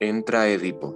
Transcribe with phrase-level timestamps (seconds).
[0.00, 0.94] Entra Edipo.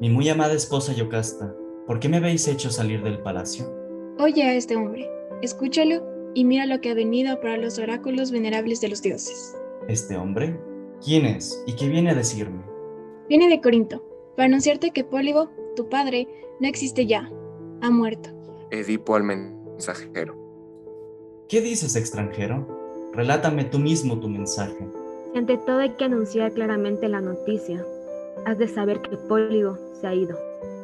[0.00, 1.54] Mi muy amada esposa Yocasta,
[1.86, 3.70] ¿por qué me habéis hecho salir del palacio?
[4.18, 5.10] Oye a este hombre,
[5.42, 9.54] escúchalo y mira lo que ha venido para los oráculos venerables de los dioses.
[9.88, 10.58] ¿Este hombre?
[11.04, 12.62] ¿Quién es y qué viene a decirme?
[13.28, 14.02] Viene de Corinto,
[14.36, 16.26] para anunciarte que Pólibo, tu padre,
[16.60, 17.30] no existe ya,
[17.82, 18.30] ha muerto.
[18.70, 20.34] Edipo al mensajero.
[21.46, 22.66] ¿Qué dices, extranjero?
[23.12, 24.88] Relátame tú mismo tu mensaje.
[25.34, 27.84] Ante todo hay que anunciar claramente la noticia,
[28.46, 30.36] has de saber que Pólibo se ha ido,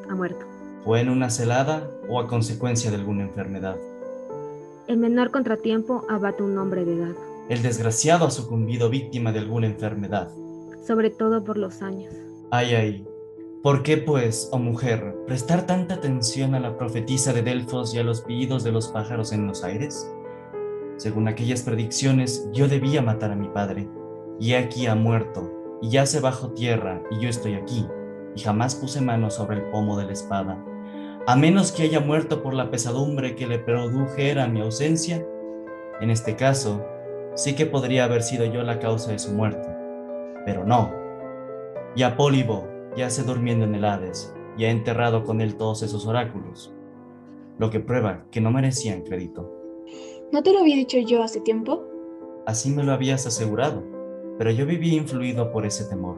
[0.08, 0.44] ha muerto.
[0.84, 3.76] ¿Fue en una celada o a consecuencia de alguna enfermedad?
[4.86, 7.16] El menor contratiempo abate un hombre de edad,
[7.48, 10.30] El desgraciado ha sucumbido víctima de alguna enfermedad.
[10.86, 12.14] sobre todo por los años.
[12.52, 13.06] Ay, ay.
[13.62, 18.04] ¿Por qué, pues, oh mujer, prestar tanta atención a la profetisa de Delfos y a
[18.04, 20.08] los pidos de los pájaros en los aires?
[20.96, 23.88] Según aquellas predicciones, yo debía matar a mi padre,
[24.38, 27.86] y aquí ha muerto, y yace bajo tierra, y yo estoy aquí,
[28.34, 30.64] y jamás puse mano sobre el pomo de la espada.
[31.26, 35.26] A menos que haya muerto por la pesadumbre que le produjera mi ausencia,
[36.00, 36.84] en este caso,
[37.34, 39.68] sí que podría haber sido yo la causa de su muerte.
[40.44, 40.92] Pero no.
[41.96, 46.72] Y Apólibo yace durmiendo en el Hades, y ha enterrado con él todos esos oráculos,
[47.58, 49.52] lo que prueba que no merecían crédito.
[50.32, 51.84] ¿No te lo había dicho yo hace tiempo?
[52.46, 53.82] Así me lo habías asegurado,
[54.38, 56.16] pero yo viví influido por ese temor.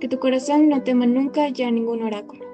[0.00, 2.44] Que tu corazón no tema nunca ya ningún oráculo.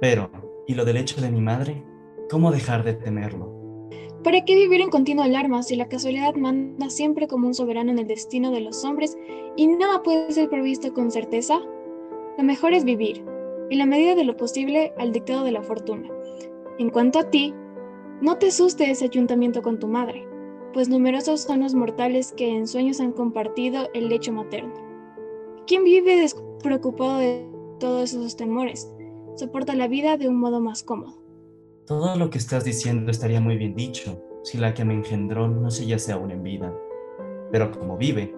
[0.00, 0.30] Pero,
[0.66, 1.84] ¿y lo del hecho de mi madre?
[2.30, 3.52] ¿Cómo dejar de temerlo?
[4.24, 7.98] ¿Para qué vivir en continua alarma si la casualidad manda siempre como un soberano en
[7.98, 9.16] el destino de los hombres
[9.56, 11.60] y nada puede ser previsto con certeza?
[12.38, 13.24] Lo mejor es vivir,
[13.70, 16.08] en la medida de lo posible, al dictado de la fortuna.
[16.78, 17.52] En cuanto a ti,
[18.20, 20.24] no te asuste ese ayuntamiento con tu madre,
[20.72, 24.72] pues numerosos son los mortales que en sueños han compartido el lecho materno.
[25.66, 28.90] ¿Quién vive despreocupado de todos esos temores?
[29.36, 31.22] Soporta la vida de un modo más cómodo.
[31.86, 35.70] Todo lo que estás diciendo estaría muy bien dicho si la que me engendró no
[35.70, 36.74] se yace aún en vida.
[37.50, 38.34] Pero como vive,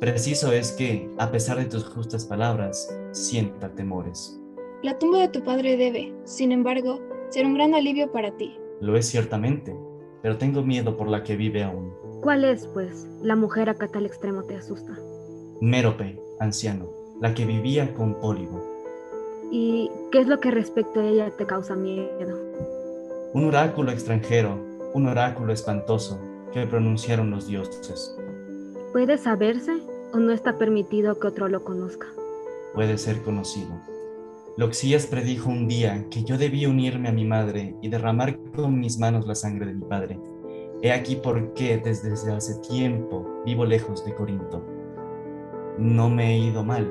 [0.00, 4.40] preciso es que, a pesar de tus justas palabras, sienta temores.
[4.82, 8.58] La tumba de tu padre debe, sin embargo, ser un gran alivio para ti.
[8.80, 9.74] Lo es ciertamente,
[10.22, 11.92] pero tengo miedo por la que vive aún.
[12.22, 14.98] ¿Cuál es, pues, la mujer a que tal extremo te asusta?
[15.60, 16.88] Mérope, anciano,
[17.20, 18.62] la que vivía con Pólibo.
[19.50, 22.38] ¿Y qué es lo que respecto a ella te causa miedo?
[23.32, 24.58] Un oráculo extranjero,
[24.94, 26.18] un oráculo espantoso
[26.52, 28.16] que pronunciaron los dioses.
[28.92, 32.06] ¿Puede saberse o no está permitido que otro lo conozca?
[32.74, 33.80] Puede ser conocido.
[34.56, 38.98] Loxías predijo un día que yo debía unirme a mi madre y derramar con mis
[38.98, 40.18] manos la sangre de mi padre.
[40.80, 44.64] He aquí por qué desde hace tiempo vivo lejos de Corinto.
[45.76, 46.90] No me he ido mal,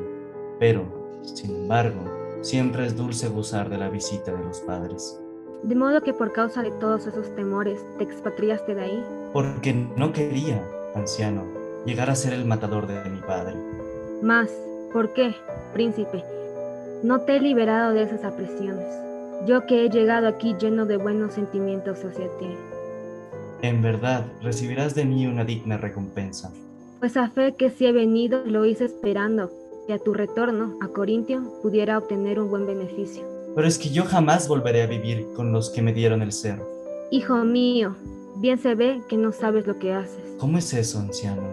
[0.60, 0.86] pero,
[1.24, 2.02] sin embargo,
[2.42, 5.20] siempre es dulce gozar de la visita de los padres.
[5.64, 9.06] De modo que por causa de todos esos temores te expatriaste de ahí.
[9.34, 11.46] Porque no quería, anciano,
[11.84, 13.56] llegar a ser el matador de mi padre.
[14.22, 14.52] Más,
[14.94, 15.34] ¿por qué,
[15.74, 16.24] príncipe?
[17.04, 18.86] No te he liberado de esas apresiones.
[19.46, 22.48] Yo que he llegado aquí lleno de buenos sentimientos hacia ti.
[23.62, 26.52] En verdad, recibirás de mí una digna recompensa.
[27.00, 29.52] Pues a fe que si he venido, lo hice esperando
[29.88, 33.24] que a tu retorno a Corintio pudiera obtener un buen beneficio.
[33.56, 36.60] Pero es que yo jamás volveré a vivir con los que me dieron el ser.
[37.12, 37.96] Hijo mío,
[38.38, 40.36] bien se ve que no sabes lo que haces.
[40.40, 41.44] ¿Cómo es eso, anciano?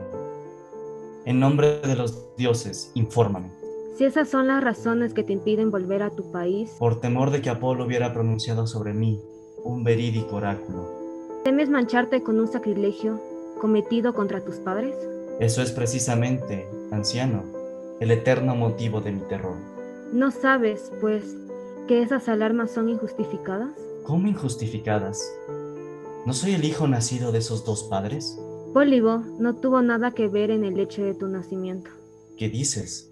[1.25, 3.62] En nombre de los dioses, infórmame.
[3.95, 7.43] Si esas son las razones que te impiden volver a tu país, Por temor de
[7.43, 9.21] que Apolo hubiera pronunciado sobre mí
[9.65, 10.89] un verídico oráculo.
[11.45, 13.21] ¿temes mancharte con un sacrilegio
[13.61, 14.95] cometido contra tus padres?
[15.41, 17.43] Eso es precisamente, anciano,
[18.01, 19.57] el eterno motivo de mi terror.
[20.13, 21.37] ¿No sabes, pues,
[21.89, 23.71] que esas alarmas son injustificadas?
[24.05, 25.21] ¿Cómo injustificadas?
[26.27, 28.39] ¿No soy el hijo nacido de esos dos padres?
[28.73, 31.91] Pólibo no tuvo nada que ver en el hecho de tu nacimiento,
[32.39, 33.12] ¿Qué dices?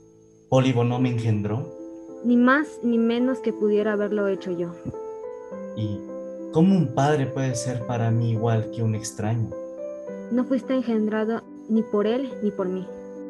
[0.51, 1.79] ¿Pólibo no me engendró?
[2.25, 4.73] ni más ni menos que pudiera haberlo hecho yo.
[5.77, 5.99] ¿Y
[6.53, 9.49] cómo un padre puede ser para mí igual que un extraño?
[10.31, 12.87] No fuiste engendrado ni por él ni por mí.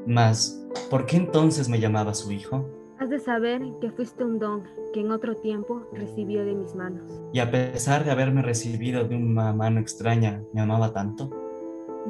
[0.06, 2.64] Mas, ¿por qué entonces me llamaba su hijo?
[2.98, 7.02] Has de saber que fuiste un don que en otro tiempo recibió de mis manos.
[7.32, 11.30] Y a pesar de haberme recibido de una mano extraña, ¿me amaba tanto?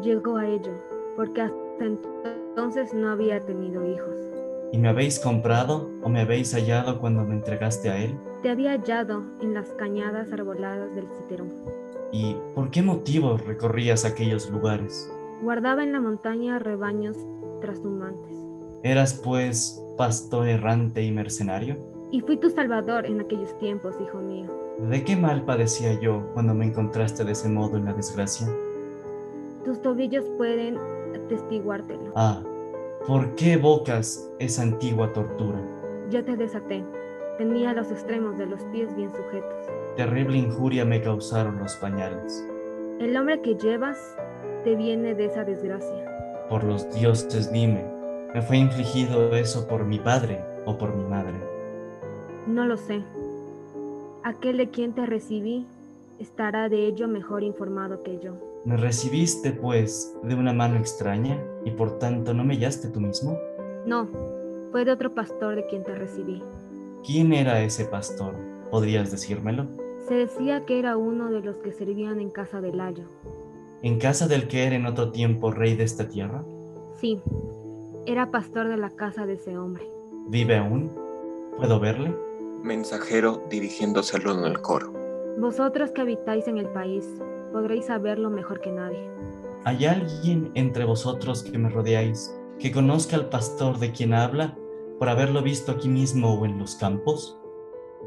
[0.02, 0.72] Llegó a ello,
[1.16, 4.29] porque hasta entonces no había tenido hijos.
[4.72, 8.16] ¿Y me habéis comprado o me habéis hallado cuando me entregaste a él?
[8.42, 11.50] Te había hallado en las cañadas arboladas del Citerón.
[12.12, 15.12] ¿Y por qué motivo recorrías aquellos lugares?
[15.42, 17.16] Guardaba en la montaña rebaños
[17.60, 18.36] trashumantes.
[18.84, 21.76] ¿Eras pues pastor errante y mercenario?
[22.12, 24.46] Y fui tu salvador en aquellos tiempos, hijo mío.
[24.88, 28.48] ¿De qué mal padecía yo cuando me encontraste de ese modo en la desgracia?
[29.64, 30.78] Tus tobillos pueden
[31.14, 32.12] atestiguártelo.
[32.16, 32.42] Ah,
[33.06, 35.60] ¿por qué evocas esa antigua tortura?
[36.10, 36.84] Yo te desaté.
[37.38, 39.66] Tenía los extremos de los pies bien sujetos.
[39.96, 42.46] Terrible injuria me causaron los pañales.
[42.98, 43.98] El hombre que llevas
[44.64, 46.46] te viene de esa desgracia.
[46.48, 47.84] Por los dioses, dime,
[48.34, 51.38] ¿me fue infligido eso por mi padre o por mi madre?
[52.46, 53.02] No lo sé.
[54.22, 55.66] Aquel de quien te recibí
[56.18, 58.49] estará de ello mejor informado que yo.
[58.64, 63.38] ¿Me recibiste, pues, de una mano extraña y por tanto no me hallaste tú mismo?
[63.86, 64.06] No,
[64.70, 66.42] fue de otro pastor de quien te recibí.
[67.02, 68.34] ¿Quién era ese pastor?
[68.70, 69.66] ¿Podrías decírmelo?
[70.06, 73.04] Se decía que era uno de los que servían en casa de Layo.
[73.82, 76.44] ¿En casa del que era en otro tiempo rey de esta tierra?
[77.00, 77.18] Sí,
[78.04, 79.88] era pastor de la casa de ese hombre.
[80.28, 80.90] ¿Vive aún?
[81.56, 82.14] ¿Puedo verle?
[82.62, 84.92] Mensajero dirigiéndose al uno del coro.
[85.38, 87.06] Vosotros que habitáis en el país,
[87.52, 89.10] podréis saberlo mejor que nadie.
[89.64, 94.56] ¿Hay alguien entre vosotros que me rodeáis que conozca al pastor de quien habla
[94.98, 97.38] por haberlo visto aquí mismo o en los campos?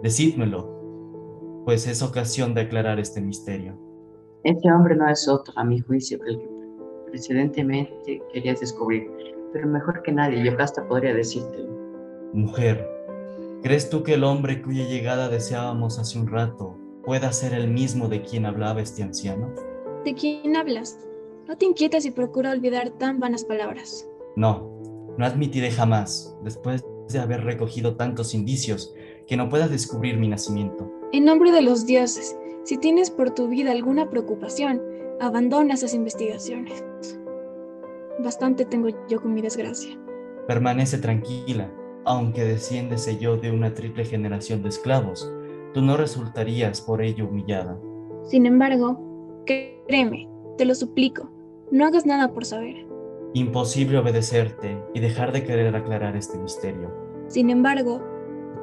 [0.01, 3.77] Decídmelo, pues es ocasión de aclarar este misterio.
[4.43, 6.49] Este hombre no es otro, a mi juicio, que el que
[7.11, 9.09] precedentemente querías descubrir,
[9.53, 11.71] pero mejor que nadie, yo hasta podría decírtelo.
[12.33, 12.89] Mujer,
[13.61, 18.07] ¿crees tú que el hombre cuya llegada deseábamos hace un rato pueda ser el mismo
[18.07, 19.53] de quien hablaba este anciano?
[20.05, 20.99] ¿De quién hablas?
[21.47, 24.07] No te inquietes y procura olvidar tan vanas palabras.
[24.35, 24.79] No,
[25.17, 28.93] no admitiré jamás, después de haber recogido tantos indicios,
[29.27, 30.89] que no puedas descubrir mi nacimiento.
[31.11, 34.81] En nombre de los dioses, si tienes por tu vida alguna preocupación,
[35.19, 36.83] abandona esas investigaciones.
[38.19, 39.97] Bastante tengo yo con mi desgracia.
[40.47, 41.71] Permanece tranquila,
[42.05, 45.31] aunque desciéndese yo de una triple generación de esclavos,
[45.73, 47.77] tú no resultarías por ello humillada.
[48.23, 51.29] Sin embargo, créeme, te lo suplico,
[51.71, 52.85] no hagas nada por saber.
[53.33, 56.91] Imposible obedecerte y dejar de querer aclarar este misterio.
[57.27, 58.01] Sin embargo,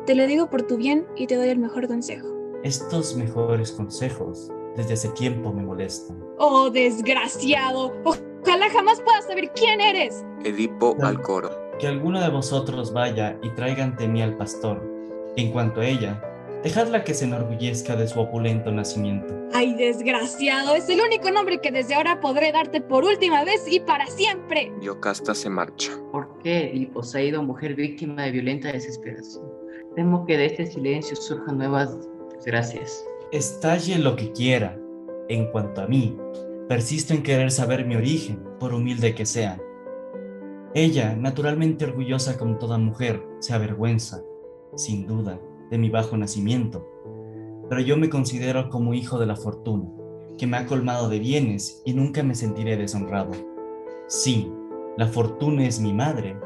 [0.07, 2.29] te lo digo por tu bien y te doy el mejor consejo.
[2.63, 6.23] Estos mejores consejos desde hace tiempo me molestan.
[6.39, 7.93] ¡Oh, desgraciado!
[8.05, 10.25] Ojalá jamás puedas saber quién eres.
[10.45, 11.51] Edipo al coro.
[11.79, 14.83] Que alguno de vosotros vaya y traiga ante mí al pastor.
[15.37, 16.23] En cuanto a ella,
[16.63, 19.35] dejadla que se enorgullezca de su opulento nacimiento.
[19.53, 20.75] ¡Ay, desgraciado!
[20.75, 24.73] Es el único nombre que desde ahora podré darte por última vez y para siempre.
[24.81, 25.93] Yocasta se marcha.
[26.13, 29.45] ¿Por qué, Edipo, se ha ido mujer víctima de violenta desesperación?
[29.97, 31.97] Temo que de este silencio surjan nuevas
[32.35, 33.05] desgracias.
[33.33, 34.79] Estalle lo que quiera.
[35.29, 36.17] En cuanto a mí,
[36.69, 39.61] persisto en querer saber mi origen, por humilde que sea.
[40.75, 44.23] Ella, naturalmente orgullosa como toda mujer, se avergüenza,
[44.77, 45.41] sin duda,
[45.71, 46.87] de mi bajo nacimiento,
[47.69, 49.89] pero yo me considero como hijo de la fortuna,
[50.37, 53.31] que me ha colmado de bienes y nunca me sentiré deshonrado.
[54.09, 54.51] Sí,
[54.97, 56.37] la fortuna es mi madre,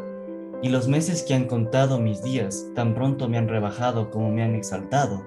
[0.62, 4.42] y los meses que han contado mis días tan pronto me han rebajado como me
[4.42, 5.24] han exaltado,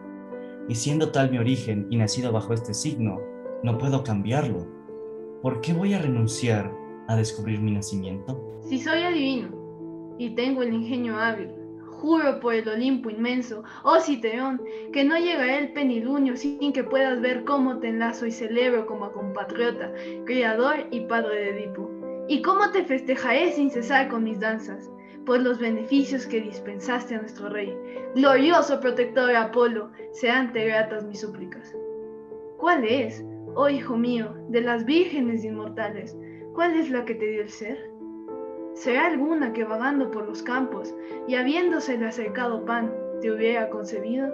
[0.70, 3.20] y siendo tal mi origen y nacido bajo este signo,
[3.64, 4.68] no puedo cambiarlo.
[5.42, 6.72] ¿Por qué voy a renunciar
[7.08, 8.60] a descubrir mi nacimiento?
[8.62, 9.50] Si soy adivino
[10.18, 11.50] y tengo el ingenio hábil,
[12.02, 14.62] juro por el Olimpo inmenso, oh Citeón,
[14.94, 19.12] que no llegará el penilunio sin que puedas ver cómo te enlazo y celebro como
[19.12, 19.92] compatriota,
[20.26, 21.90] criador y padre de Edipo.
[22.28, 24.90] Y cómo te festejaré sin cesar con mis danzas,
[25.26, 27.78] por los beneficios que dispensaste a nuestro rey.
[28.16, 31.76] Glorioso protector Apolo, sean te gratas mis súplicas.
[32.58, 33.24] ¿Cuál es,
[33.56, 36.18] oh hijo mío, de las vírgenes inmortales,
[36.54, 37.97] cuál es la que te dio el ser?
[38.78, 40.94] ¿Será alguna que vagando por los campos
[41.28, 44.32] y habiéndosele acercado pan te hubiera concebido?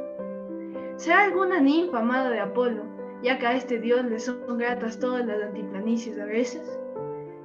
[0.98, 2.84] ¿Será alguna ninfa amada de Apolo,
[3.22, 6.78] ya que a este dios le son gratas todas las antiplanicies a veces?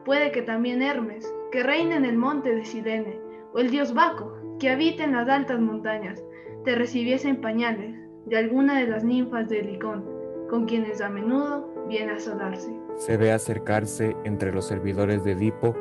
[0.04, 3.20] Puede que también Hermes, que reina en el monte de Silene,
[3.54, 6.24] o el dios Baco, que habita en las altas montañas,
[6.64, 7.94] te recibiese en pañales
[8.26, 10.04] de alguna de las ninfas de Helicón,
[10.50, 12.72] con quienes a menudo viene a solarse.
[12.96, 15.76] Se ve acercarse entre los servidores de Edipo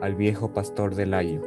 [0.00, 1.40] al viejo pastor de Layo.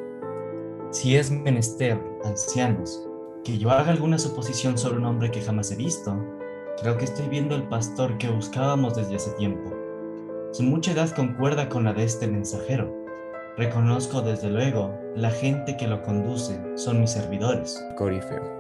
[0.92, 3.08] Si es menester, ancianos,
[3.44, 6.18] que yo haga alguna suposición sobre un hombre que jamás he visto,
[6.82, 9.72] creo que estoy viendo el pastor que buscábamos desde hace tiempo.
[10.52, 12.94] Su mucha edad concuerda con la de este mensajero.
[13.58, 17.84] Reconozco desde luego la gente que lo conduce, son mis servidores.
[17.98, 18.58] Corifeo.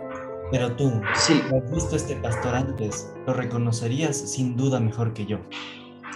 [0.51, 5.25] Pero tú, Sí, si has visto este pastor antes, lo reconocerías sin duda mejor que
[5.25, 5.39] yo.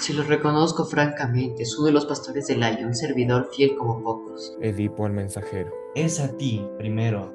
[0.02, 4.02] Si lo reconozco francamente, es uno de los pastores del año, un servidor fiel como
[4.02, 4.58] pocos.
[4.60, 5.72] Edipo al mensajero.
[5.94, 7.32] Es a ti, primero,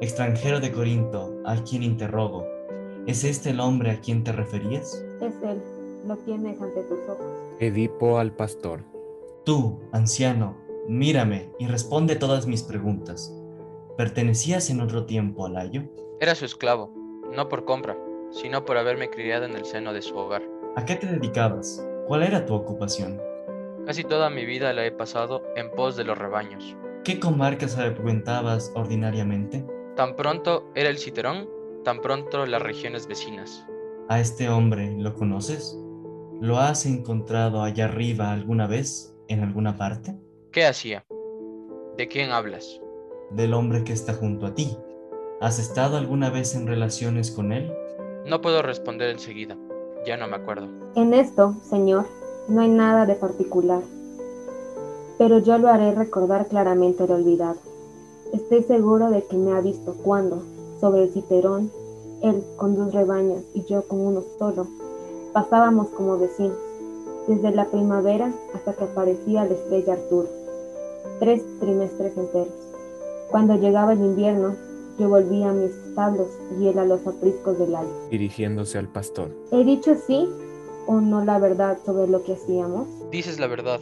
[0.00, 2.46] extranjero de Corinto, a quien interrogo.
[3.08, 5.04] ¿Es este el hombre a quien te referías?
[5.20, 5.60] Es él,
[6.06, 7.26] lo tienes ante tus ojos.
[7.58, 8.84] Edipo al pastor.
[9.44, 10.56] Tú, anciano,
[10.86, 13.34] mírame y responde todas mis preguntas.
[13.96, 15.82] ¿Pertenecías en otro tiempo a Layo?
[16.20, 16.94] Era su esclavo,
[17.34, 17.98] no por compra,
[18.30, 20.42] sino por haberme criado en el seno de su hogar.
[20.76, 21.84] ¿A qué te dedicabas?
[22.06, 23.18] ¿Cuál era tu ocupación?
[23.86, 26.76] Casi toda mi vida la he pasado en pos de los rebaños.
[27.02, 29.64] ¿Qué comarcas frecuentabas ordinariamente?
[29.96, 31.48] Tan pronto era el Citerón,
[31.82, 33.66] tan pronto las regiones vecinas.
[34.10, 35.78] ¿A este hombre lo conoces?
[36.42, 40.14] ¿Lo has encontrado allá arriba alguna vez, en alguna parte?
[40.52, 41.06] ¿Qué hacía?
[41.96, 42.80] ¿De quién hablas?
[43.30, 44.76] Del hombre que está junto a ti.
[45.40, 47.72] ¿Has estado alguna vez en relaciones con él?
[48.26, 49.56] No puedo responder enseguida,
[50.04, 50.68] ya no me acuerdo.
[50.94, 52.06] En esto, Señor,
[52.48, 53.82] no hay nada de particular,
[55.18, 57.56] pero yo lo haré recordar claramente el olvidado.
[58.32, 60.42] Estoy seguro de que me ha visto cuando,
[60.80, 61.70] sobre el citerón,
[62.22, 64.66] él con dos rebaños y yo con uno solo,
[65.32, 66.56] pasábamos como vecinos,
[67.26, 70.28] desde la primavera hasta que aparecía la estrella Arturo,
[71.18, 72.54] tres trimestres enteros.
[73.30, 74.56] Cuando llegaba el invierno,
[74.98, 77.92] yo volvía a mis establos y él a los apriscos del aire.
[78.10, 79.30] Dirigiéndose al pastor.
[79.52, 80.28] ¿He dicho sí
[80.86, 82.86] o no la verdad sobre lo que hacíamos?
[83.10, 83.80] Dices la verdad,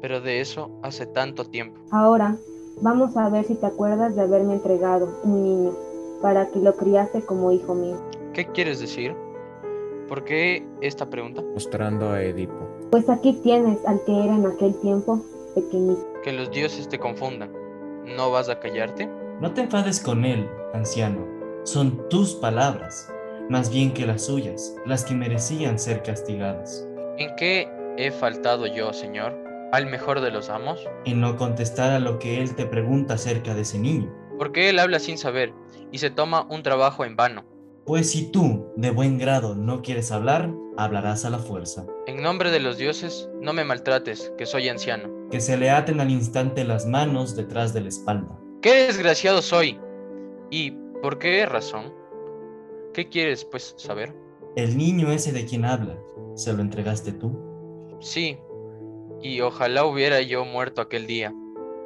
[0.00, 1.80] pero de eso hace tanto tiempo.
[1.90, 2.36] Ahora,
[2.80, 5.72] vamos a ver si te acuerdas de haberme entregado un niño
[6.20, 7.96] para que lo criase como hijo mío.
[8.32, 9.14] ¿Qué quieres decir?
[10.08, 11.42] ¿Por qué esta pregunta?
[11.54, 12.68] Mostrando a Edipo.
[12.90, 16.04] Pues aquí tienes al que era en aquel tiempo pequeñito.
[16.22, 17.50] Que los dioses te confundan.
[18.16, 19.08] ¿No vas a callarte?
[19.42, 21.26] No te enfades con él, anciano.
[21.64, 23.12] Son tus palabras,
[23.50, 26.86] más bien que las suyas, las que merecían ser castigadas.
[27.18, 27.68] ¿En qué
[27.98, 29.36] he faltado yo, Señor?
[29.72, 30.86] ¿Al mejor de los amos?
[31.06, 34.14] En no contestar a lo que él te pregunta acerca de ese niño.
[34.38, 35.52] Porque él habla sin saber
[35.90, 37.44] y se toma un trabajo en vano.
[37.84, 41.84] Pues si tú, de buen grado, no quieres hablar, hablarás a la fuerza.
[42.06, 45.10] En nombre de los dioses, no me maltrates, que soy anciano.
[45.32, 48.38] Que se le aten al instante las manos detrás de la espalda.
[48.62, 49.80] ¡Qué desgraciado soy!
[50.48, 50.70] ¿Y
[51.02, 51.92] por qué razón?
[52.94, 54.14] ¿Qué quieres, pues, saber?
[54.54, 55.98] El niño ese de quien habla,
[56.36, 57.36] ¿se lo entregaste tú?
[57.98, 58.38] Sí,
[59.20, 61.34] y ojalá hubiera yo muerto aquel día.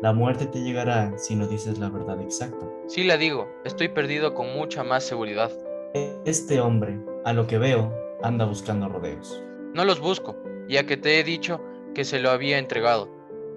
[0.03, 2.69] La muerte te llegará si no dices la verdad exacta.
[2.89, 5.51] Sí la digo, estoy perdido con mucha más seguridad.
[6.27, 7.91] Este hombre, a lo que veo,
[8.23, 9.43] anda buscando rodeos.
[9.73, 10.37] No los busco,
[10.69, 11.59] ya que te he dicho
[11.95, 13.09] que se lo había entregado.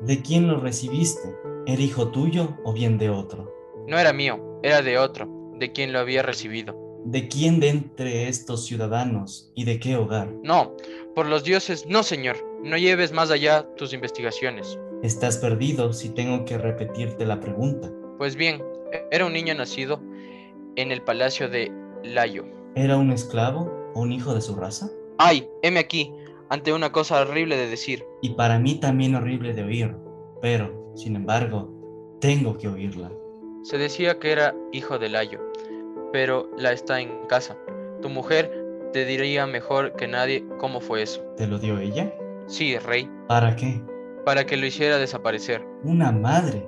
[0.04, 1.36] ¿De quién lo recibiste?
[1.70, 3.54] ¿Era hijo tuyo o bien de otro?
[3.88, 6.76] No era mío, era de otro, de quien lo había recibido.
[7.06, 10.34] ¿De quién de entre estos ciudadanos y de qué hogar?
[10.42, 10.76] No,
[11.14, 12.38] por los dioses, no, señor.
[12.64, 14.80] No lleves más allá tus investigaciones.
[15.04, 17.92] Estás perdido si tengo que repetirte la pregunta.
[18.18, 18.64] Pues bien,
[19.12, 20.02] era un niño nacido
[20.76, 21.72] en el palacio de
[22.04, 22.46] Layo.
[22.74, 24.90] ¿Era un esclavo o un hijo de su raza?
[25.20, 25.48] ¡Ay!
[25.62, 26.12] Heme aquí,
[26.50, 28.04] ante una cosa horrible de decir.
[28.24, 29.96] Y para mí también horrible de oír,
[30.42, 33.12] pero, sin embargo, tengo que oírla.
[33.64, 35.40] Se decía que era hijo de Layo,
[36.12, 37.58] pero la está en casa.
[38.02, 38.52] Tu mujer
[38.94, 41.22] te diría mejor que nadie cómo fue eso.
[41.38, 42.14] ¿Te lo dio ella?
[42.48, 43.10] Sí, rey.
[43.28, 43.82] ¿Para qué?
[44.26, 45.64] Para que lo hiciera desaparecer.
[45.84, 46.68] Una madre.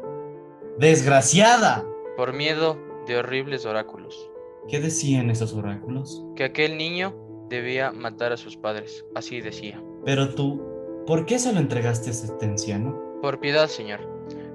[0.77, 1.85] ¡Desgraciada!
[2.17, 4.29] Por miedo de horribles oráculos.
[4.67, 6.23] ¿Qué decían esos oráculos?
[6.35, 7.15] Que aquel niño
[7.49, 9.83] debía matar a sus padres, así decía.
[10.05, 10.61] Pero tú,
[11.07, 13.10] ¿por qué se lo entregaste a este anciano?
[13.21, 13.99] Por piedad, señor.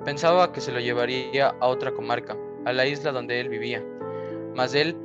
[0.05, 3.85] Pensaba que se lo llevaría a otra comarca, a la isla donde él vivía.
[4.55, 4.97] Mas él,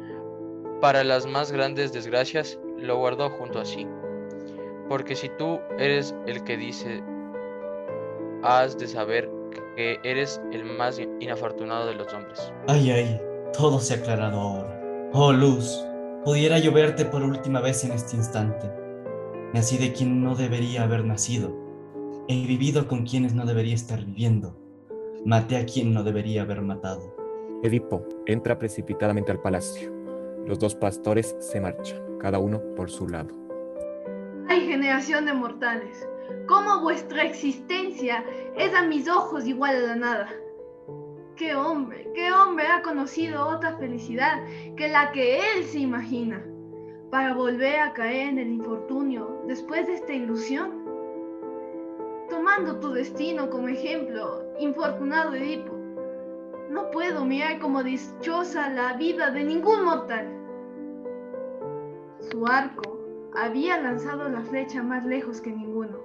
[0.79, 3.87] para las más grandes desgracias, lo guardó junto a sí.
[4.89, 7.03] Porque si tú eres el que dice,
[8.43, 9.29] has de saber
[9.75, 12.51] que eres el más inafortunado de los hombres.
[12.67, 13.21] Ay, ay,
[13.57, 15.09] todo se ha aclarado ahora.
[15.13, 15.85] Oh, luz,
[16.25, 18.71] pudiera yo verte por última vez en este instante.
[19.53, 21.60] Nací de quien no debería haber nacido.
[22.27, 24.55] He vivido con quienes no debería estar viviendo.
[25.25, 27.15] Maté a quien no debería haber matado.
[27.63, 29.91] Edipo entra precipitadamente al palacio.
[30.45, 33.29] Los dos pastores se marchan, cada uno por su lado.
[34.47, 36.07] ¡Ay, generación de mortales!
[36.47, 38.23] ¿Cómo vuestra existencia
[38.57, 40.29] es a mis ojos igual a la nada?
[41.35, 44.43] ¿Qué hombre, qué hombre ha conocido otra felicidad
[44.77, 46.45] que la que él se imagina
[47.09, 50.80] para volver a caer en el infortunio después de esta ilusión?
[52.53, 55.73] Tomando tu destino como ejemplo, infortunado Edipo,
[56.69, 60.27] no puedo mirar como dichosa la vida de ningún mortal.
[62.19, 62.99] Su arco,
[63.35, 65.99] había lanzado la flecha más lejos que ninguno.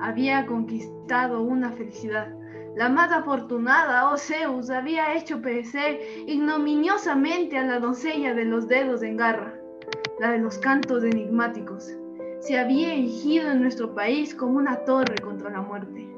[0.00, 2.36] Había conquistado una felicidad.
[2.76, 9.02] La más afortunada, oh Zeus, había hecho perecer ignominiosamente a la doncella de los dedos
[9.02, 9.60] en garra,
[10.20, 11.96] la de los cantos enigmáticos.
[12.40, 16.08] Se había erigido en nuestro país como una torre contra la muerte.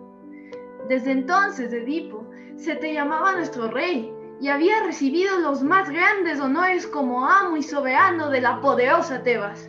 [0.88, 2.24] Desde entonces, Edipo,
[2.56, 7.62] se te llamaba nuestro rey y había recibido los más grandes honores como amo y
[7.62, 9.68] soberano de la poderosa Tebas.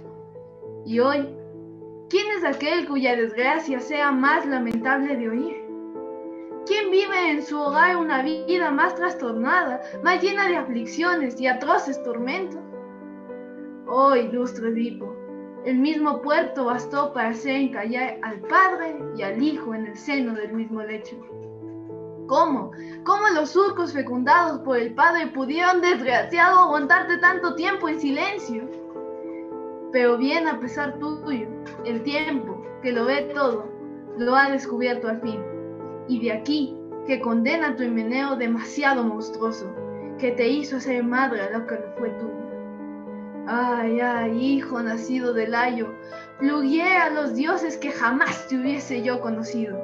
[0.85, 1.27] Y hoy,
[2.09, 5.63] ¿quién es aquel cuya desgracia sea más lamentable de oír?
[6.67, 12.01] ¿Quién vive en su hogar una vida más trastornada, más llena de aflicciones y atroces
[12.03, 12.61] tormentos?
[13.87, 15.15] Oh, ilustre Edipo,
[15.65, 20.33] el mismo puerto bastó para hacer encallar al padre y al hijo en el seno
[20.33, 21.15] del mismo lecho.
[22.27, 22.71] ¿Cómo?
[23.03, 28.63] ¿Cómo los surcos fecundados por el padre pudieron, desgraciado, aguantarte tanto tiempo en silencio?
[29.91, 31.47] Pero bien a pesar tuyo,
[31.85, 33.65] el tiempo, que lo ve todo,
[34.17, 35.39] lo ha descubierto al fin
[36.07, 36.77] y de aquí
[37.07, 39.73] que condena tu himeneo demasiado monstruoso,
[40.17, 42.42] que te hizo ser madre a lo que fue tú.
[43.47, 45.93] Ay, ay, hijo nacido del ayo,
[46.39, 49.77] plugué a los dioses que jamás te hubiese yo conocido.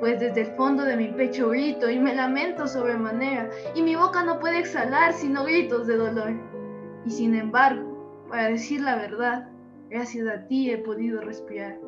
[0.00, 4.24] Pues desde el fondo de mi pecho grito y me lamento sobremanera, y mi boca
[4.24, 6.32] no puede exhalar sino gritos de dolor.
[7.06, 9.48] Y sin embargo, para decir la verdad,
[9.90, 11.78] gracias a ti he podido respirar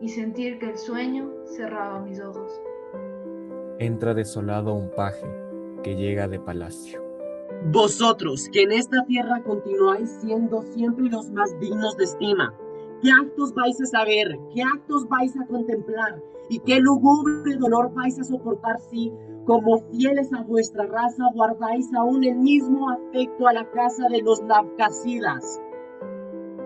[0.00, 2.60] y sentir que el sueño cerraba mis ojos
[3.80, 5.26] entra desolado un paje
[5.82, 7.09] que llega de palacio.
[7.66, 12.54] Vosotros, que en esta tierra continuáis siendo siempre los más dignos de estima,
[13.02, 14.38] ¿qué actos vais a saber?
[14.54, 16.22] ¿Qué actos vais a contemplar?
[16.48, 19.12] ¿Y qué lúgubre dolor vais a soportar si,
[19.44, 24.40] como fieles a vuestra raza, guardáis aún el mismo afecto a la casa de los
[24.44, 25.60] Lavcasidas?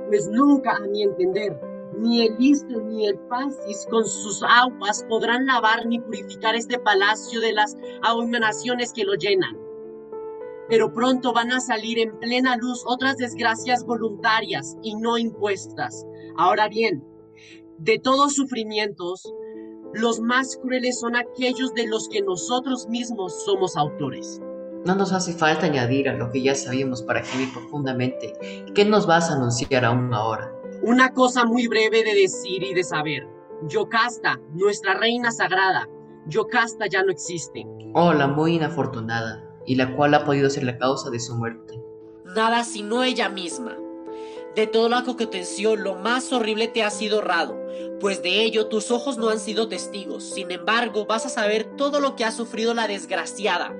[0.06, 1.60] Pues nunca, a mi entender,
[1.98, 7.40] ni el Istro ni el Pasis con sus aguas podrán lavar ni purificar este palacio
[7.40, 9.63] de las abominaciones que lo llenan.
[10.68, 16.06] Pero pronto van a salir en plena luz otras desgracias voluntarias y no impuestas.
[16.36, 17.04] Ahora bien,
[17.78, 19.32] de todos sufrimientos,
[19.92, 24.40] los más crueles son aquellos de los que nosotros mismos somos autores.
[24.84, 28.32] No nos hace falta añadir a lo que ya sabíamos para vivir profundamente.
[28.74, 30.52] ¿Qué nos vas a anunciar aún ahora?
[30.82, 33.26] Una cosa muy breve de decir y de saber.
[33.68, 35.88] Yocasta, nuestra reina sagrada,
[36.26, 37.66] Yocasta ya no existe.
[37.94, 41.80] Oh, la muy inafortunada, y la cual ha podido ser la causa de su muerte.
[42.24, 43.76] Nada sino ella misma.
[44.54, 47.60] De todo lo que aconteció, lo más horrible te ha sido rado,
[48.00, 50.22] pues de ello tus ojos no han sido testigos.
[50.22, 53.74] Sin embargo, vas a saber todo lo que ha sufrido la desgraciada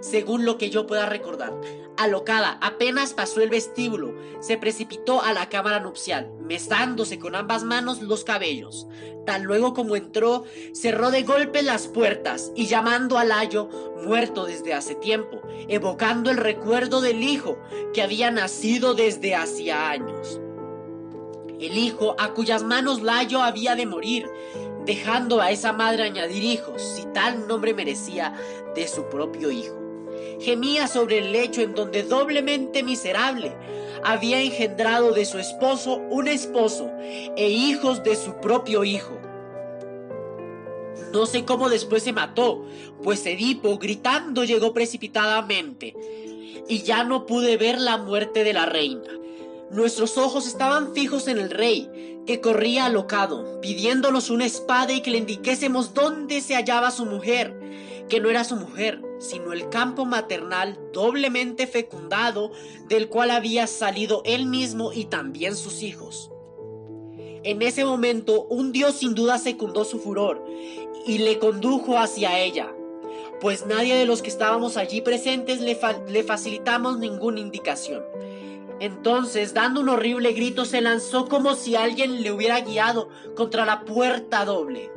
[0.00, 1.52] según lo que yo pueda recordar.
[1.96, 8.02] Alocada, apenas pasó el vestíbulo, se precipitó a la cámara nupcial, mesándose con ambas manos
[8.02, 8.86] los cabellos.
[9.24, 13.68] Tan luego como entró, cerró de golpe las puertas y llamando al ayo,
[14.04, 17.58] muerto desde hace tiempo, evocando el recuerdo del hijo
[17.94, 20.40] que había nacido desde hacía años.
[21.58, 24.28] El hijo a cuyas manos Layo había de morir,
[24.86, 28.32] dejando a esa madre añadir hijos, si tal nombre merecía,
[28.74, 29.86] de su propio hijo
[30.40, 33.56] gemía sobre el lecho en donde doblemente miserable
[34.04, 39.18] había engendrado de su esposo un esposo e hijos de su propio hijo.
[41.12, 42.64] No sé cómo después se mató,
[43.02, 45.94] pues Edipo gritando llegó precipitadamente
[46.68, 49.10] y ya no pude ver la muerte de la reina.
[49.70, 51.90] Nuestros ojos estaban fijos en el rey,
[52.24, 57.58] que corría alocado, pidiéndonos una espada y que le indiquésemos dónde se hallaba su mujer,
[58.08, 62.52] que no era su mujer, sino el campo maternal doblemente fecundado
[62.88, 66.30] del cual había salido él mismo y también sus hijos.
[67.42, 70.44] En ese momento un dios sin duda secundó su furor
[71.06, 72.72] y le condujo hacia ella,
[73.40, 78.04] pues nadie de los que estábamos allí presentes le, le facilitamos ninguna indicación.
[78.78, 83.84] Entonces, dando un horrible grito, se lanzó como si alguien le hubiera guiado contra la
[83.84, 84.90] puerta doble.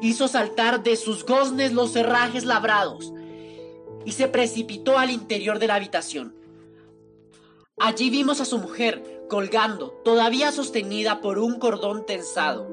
[0.00, 3.12] Hizo saltar de sus goznes los herrajes labrados,
[4.04, 6.36] y se precipitó al interior de la habitación.
[7.78, 12.68] Allí vimos a su mujer colgando, todavía sostenida por un cordón tensado.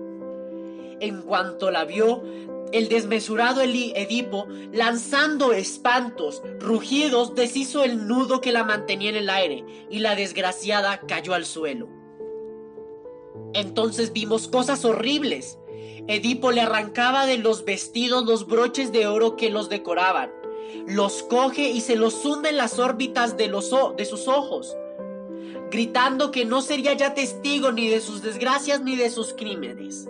[1.00, 2.22] En cuanto la vio,
[2.72, 9.66] el desmesurado Edipo, lanzando espantos, rugidos, deshizo el nudo que la mantenía en el aire
[9.90, 11.88] y la desgraciada cayó al suelo.
[13.54, 15.58] Entonces vimos cosas horribles.
[16.08, 20.40] Edipo le arrancaba de los vestidos los broches de oro que los decoraban
[20.88, 24.76] los coge y se los hunde en las órbitas de, los, de sus ojos.
[25.72, 30.08] gritando que no sería ya testigo ni de sus desgracias ni de sus crímenes.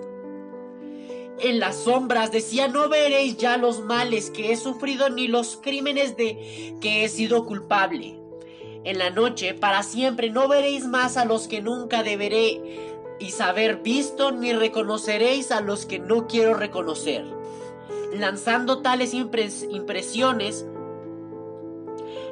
[1.41, 6.17] En las sombras decía, no veréis ya los males que he sufrido ni los crímenes
[6.17, 8.19] de que he sido culpable.
[8.83, 12.61] En la noche, para siempre, no veréis más a los que nunca deberé
[13.19, 17.25] y saber visto, ni reconoceréis a los que no quiero reconocer.
[18.13, 20.65] Lanzando tales impresiones,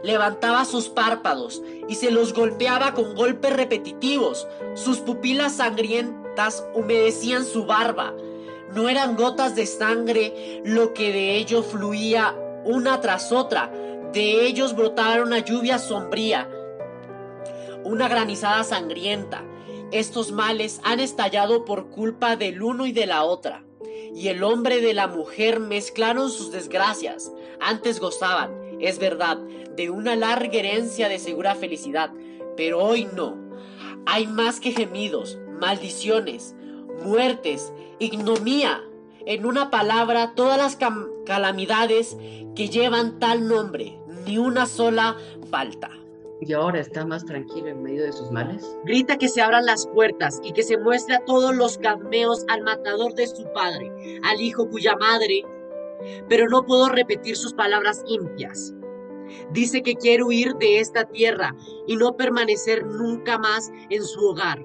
[0.03, 4.47] levantaba sus párpados y se los golpeaba con golpes repetitivos.
[4.75, 8.13] Sus pupilas sangrientas humedecían su barba.
[8.73, 13.71] No eran gotas de sangre lo que de ello fluía una tras otra.
[14.13, 16.49] De ellos brotaba una lluvia sombría,
[17.83, 19.43] una granizada sangrienta.
[19.91, 23.63] Estos males han estallado por culpa del uno y de la otra.
[24.13, 27.31] Y el hombre de la mujer mezclaron sus desgracias.
[27.59, 29.37] Antes gozaban, es verdad,
[29.75, 32.11] de una larga herencia de segura felicidad,
[32.55, 33.37] pero hoy no.
[34.05, 36.55] Hay más que gemidos, maldiciones,
[37.03, 38.83] muertes, ignomía.
[39.25, 40.77] En una palabra, todas las
[41.25, 42.17] calamidades
[42.55, 45.17] que llevan tal nombre, ni una sola
[45.49, 45.89] falta.
[46.39, 48.77] ¿Y ahora está más tranquilo en medio de sus males?
[48.85, 52.61] Grita que se abran las puertas y que se muestre a todos los cadmeos al
[52.61, 53.91] matador de su padre,
[54.23, 55.43] al hijo cuya madre...
[56.29, 58.71] Pero no puedo repetir sus palabras impias.
[59.51, 61.55] Dice que quiere huir de esta tierra
[61.87, 64.63] y no permanecer nunca más en su hogar,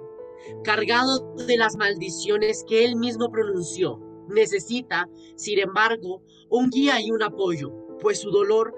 [0.65, 4.01] cargado de las maldiciones que él mismo pronunció.
[4.29, 8.75] Necesita, sin embargo, un guía y un apoyo, pues su dolor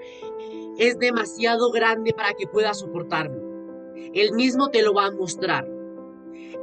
[0.78, 3.92] es demasiado grande para que pueda soportarlo.
[4.14, 5.68] Él mismo te lo va a mostrar.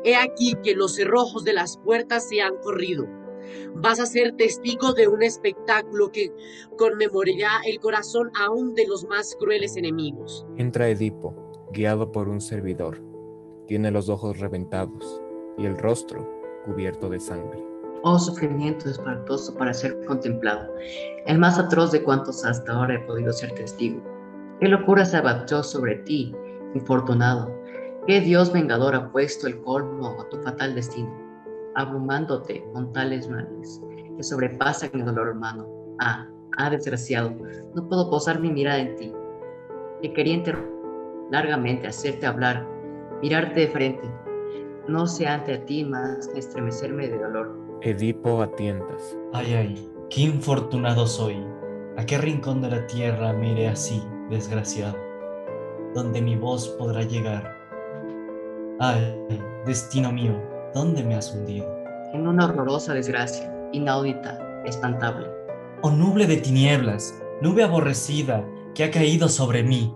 [0.03, 3.05] He aquí que los cerrojos de las puertas se han corrido
[3.75, 6.31] Vas a ser testigo de un espectáculo que
[6.77, 10.45] conmemorará el corazón aún de los más crueles enemigos.
[10.57, 11.35] Entra Edipo,
[11.71, 13.10] guiado por un servidor.
[13.71, 15.21] Tiene los ojos reventados
[15.57, 16.29] y el rostro
[16.65, 17.65] cubierto de sangre.
[18.03, 20.69] Oh sufrimiento espantoso para ser contemplado,
[21.25, 24.01] el más atroz de cuantos hasta ahora he podido ser testigo.
[24.59, 26.35] ¿Qué locura se abatió sobre ti,
[26.73, 27.49] infortunado?
[28.07, 31.09] ¿Qué Dios vengador ha puesto el colmo a tu fatal destino?
[31.75, 33.81] abrumándote con tales males
[34.17, 35.65] que sobrepasan el dolor humano.
[36.01, 37.33] Ah, ah, desgraciado,
[37.73, 39.13] no puedo posar mi mirada en ti.
[40.01, 40.43] Que quería
[41.31, 42.67] largamente, hacerte hablar,
[43.21, 44.09] mirarte de frente,
[44.87, 47.57] no sea ante ti más que estremecerme de dolor.
[47.81, 49.17] Edipo a tientas.
[49.33, 51.37] Ay, ay, qué infortunado soy.
[51.97, 54.97] ¿A qué rincón de la tierra me iré así, desgraciado?
[55.93, 57.57] Donde mi voz podrá llegar.
[58.79, 59.17] Ay,
[59.65, 60.33] destino mío,
[60.73, 61.67] ¿Dónde me has hundido?
[62.13, 65.27] En una horrorosa desgracia, inaudita, espantable.
[65.81, 69.93] Oh nube de tinieblas, nube aborrecida que ha caído sobre mí,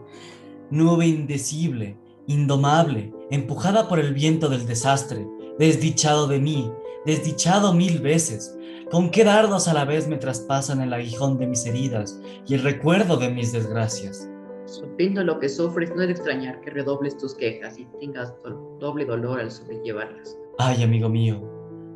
[0.69, 1.95] nube indecible,
[2.27, 6.71] indomable, empujada por el viento del desastre, desdichado de mí,
[7.05, 8.57] desdichado mil veces,
[8.91, 12.63] con qué dardos a la vez me traspasan el aguijón de mis heridas y el
[12.63, 14.29] recuerdo de mis desgracias.
[14.65, 18.33] Supiendo lo que sufres, no es de extrañar que redobles tus quejas y tengas
[18.79, 20.37] doble dolor al sobrellevarlas.
[20.57, 21.41] Ay, amigo mío,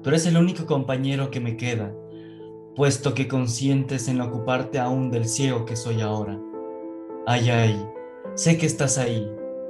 [0.04, 1.94] tú eres el único compañero que me queda,
[2.76, 6.39] puesto que consientes en ocuparte aún del ciego que soy ahora.
[7.26, 7.86] Ay, ay,
[8.36, 9.28] sé que estás ahí,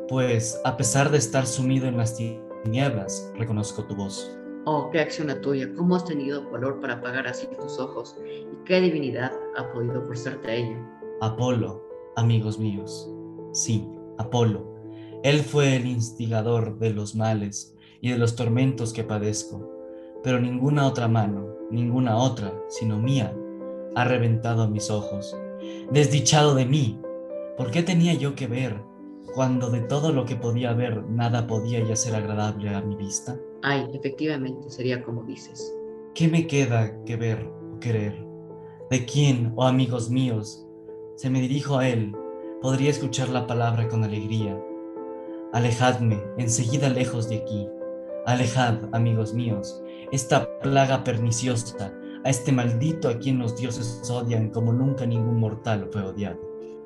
[0.09, 4.35] pues a pesar de estar sumido en las tinieblas, reconozco tu voz.
[4.65, 8.65] Oh, qué acción la tuya, cómo has tenido valor para apagar así tus ojos, y
[8.65, 10.77] qué divinidad ha podido forzarte a ello.
[11.21, 13.07] Apolo, amigos míos,
[13.53, 14.67] sí, Apolo.
[15.23, 19.69] Él fue el instigador de los males y de los tormentos que padezco,
[20.23, 23.35] pero ninguna otra mano, ninguna otra, sino mía,
[23.95, 25.37] ha reventado mis ojos.
[25.91, 26.99] Desdichado de mí,
[27.57, 28.88] ¿por qué tenía yo que ver
[29.33, 33.37] cuando de todo lo que podía ver nada podía ya ser agradable a mi vista?
[33.61, 35.75] Ay, efectivamente sería como dices.
[36.15, 38.25] ¿Qué me queda que ver o querer?
[38.89, 40.65] ¿De quién, oh amigos míos,
[41.15, 42.15] se me dirijo a él,
[42.61, 44.59] podría escuchar la palabra con alegría?
[45.53, 47.67] Alejadme enseguida lejos de aquí,
[48.25, 51.91] Alejad, amigos míos, esta plaga perniciosa,
[52.23, 56.39] a este maldito a quien los dioses odian como nunca ningún mortal fue odiado.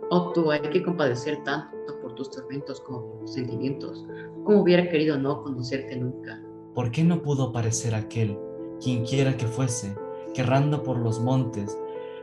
[0.10, 1.73] Oh, tú hay que compadecer tanto
[2.04, 4.06] por tus tormentos como por tus sentimientos,
[4.44, 6.44] como hubiera querido no conocerte nunca.
[6.76, 8.38] ¿Por qué no pudo parecer aquel,
[8.82, 9.96] quien quiera que fuese,
[10.36, 11.78] que errando por los montes,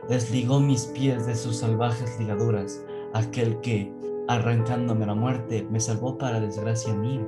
[0.07, 3.91] desligó mis pies de sus salvajes ligaduras, aquel que,
[4.27, 7.27] arrancándome la muerte, me salvó para desgracia mía?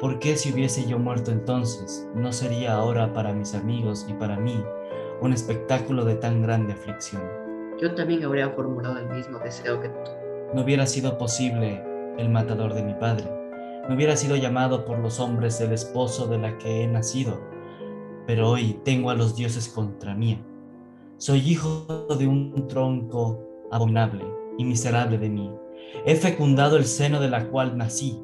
[0.00, 4.38] ¿Por qué si hubiese yo muerto entonces, no sería ahora para mis amigos y para
[4.38, 4.64] mí
[5.20, 7.22] un espectáculo de tan grande aflicción?
[7.78, 10.19] Yo también habría formulado el mismo deseo que tú.
[10.54, 11.82] No hubiera sido posible
[12.18, 13.24] el matador de mi padre,
[13.88, 17.40] no hubiera sido llamado por los hombres el esposo de la que he nacido,
[18.26, 20.42] pero hoy tengo a los dioses contra mí.
[21.18, 24.24] Soy hijo de un tronco abominable
[24.58, 25.50] y miserable de mí.
[26.04, 28.22] He fecundado el seno de la cual nací.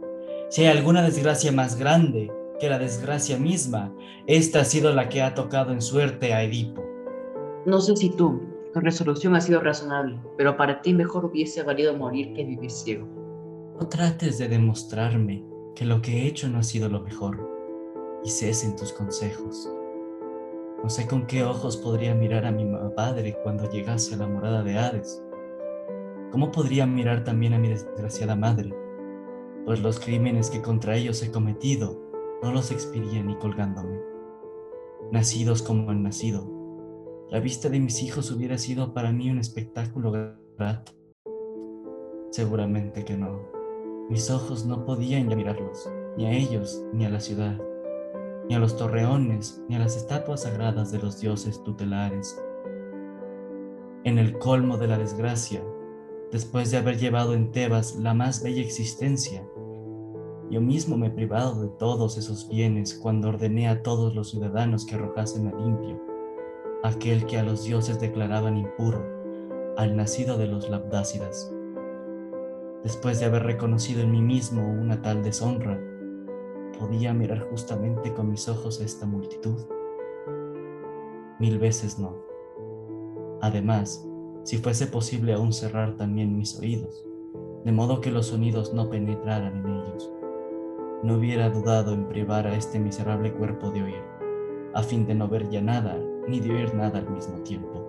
[0.49, 3.93] Si hay alguna desgracia más grande que la desgracia misma,
[4.27, 6.83] esta ha sido la que ha tocado en suerte a Edipo.
[7.67, 8.41] No sé si tú,
[8.77, 13.07] tu resolución ha sido razonable, pero para ti mejor hubiese valido morir que vivir ciego.
[13.81, 15.43] No trates de demostrarme
[15.75, 17.41] que lo que he hecho no ha sido lo mejor,
[18.23, 19.67] y cesen tus consejos.
[20.83, 24.63] No sé con qué ojos podría mirar a mi padre cuando llegase a la morada
[24.63, 25.25] de Hades.
[26.31, 28.75] ¿Cómo podría mirar también a mi desgraciada madre?
[29.65, 31.99] Pues los crímenes que contra ellos he cometido
[32.43, 33.99] no los expiría ni colgándome.
[35.13, 36.56] Nacidos como han nacido,
[37.29, 40.13] la vista de mis hijos hubiera sido para mí un espectáculo
[40.57, 40.93] grato.
[42.31, 43.41] Seguramente que no.
[44.09, 47.61] Mis ojos no podían ya mirarlos, ni a ellos, ni a la ciudad,
[48.49, 52.41] ni a los torreones, ni a las estatuas sagradas de los dioses tutelares.
[54.05, 55.65] En el colmo de la desgracia,
[56.31, 59.45] después de haber llevado en Tebas la más bella existencia,
[60.49, 64.87] yo mismo me he privado de todos esos bienes cuando ordené a todos los ciudadanos
[64.87, 66.16] que arrojasen a limpio
[66.87, 69.05] aquel que a los dioses declaraban impuro,
[69.77, 71.53] al nacido de los labdácidas
[72.87, 75.77] después de haber reconocido en mí mismo una tal deshonra,
[76.79, 79.67] podía mirar justamente con mis ojos a esta multitud?
[81.41, 82.15] Mil veces no.
[83.41, 84.07] Además,
[84.45, 87.05] si fuese posible aún cerrar también mis oídos,
[87.65, 90.13] de modo que los sonidos no penetraran en ellos,
[91.03, 94.03] no hubiera dudado en privar a este miserable cuerpo de oír,
[94.75, 97.87] a fin de no ver ya nada ni de oír nada al mismo tiempo,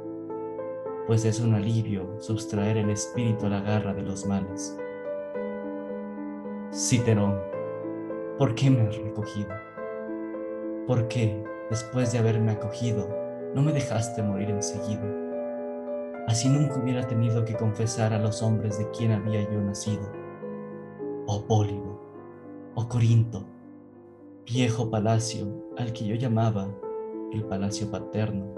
[1.07, 4.77] pues es un alivio sustraer el espíritu a la garra de los males.
[6.71, 7.39] Citerón,
[8.37, 9.49] ¿por qué me has recogido?
[10.85, 13.09] ¿Por qué, después de haberme acogido,
[13.55, 15.03] no me dejaste morir enseguida?
[16.27, 20.11] Así nunca hubiera tenido que confesar a los hombres de quién había yo nacido.
[21.25, 22.01] Oh Pólibo,
[22.75, 23.45] oh Corinto,
[24.45, 25.47] viejo palacio
[25.77, 26.69] al que yo llamaba
[27.31, 28.53] el palacio paterno.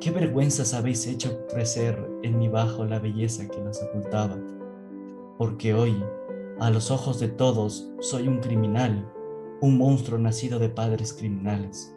[0.00, 4.36] Qué vergüenzas habéis hecho crecer en mi bajo la belleza que las ocultaba,
[5.38, 6.02] porque hoy
[6.58, 9.10] a los ojos de todos soy un criminal,
[9.60, 11.94] un monstruo nacido de padres criminales.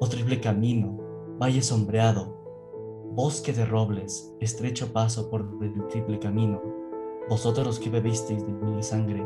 [0.00, 0.98] Oh triple camino,
[1.40, 2.36] valle sombreado,
[3.14, 6.60] bosque de robles, estrecho paso por el triple camino,
[7.28, 9.24] vosotros los que bebisteis de mi sangre,